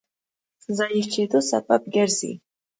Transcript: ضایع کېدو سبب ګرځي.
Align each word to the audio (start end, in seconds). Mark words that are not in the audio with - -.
ضایع 0.77 1.05
کېدو 1.13 1.39
سبب 1.51 1.81
ګرځي. 1.95 2.31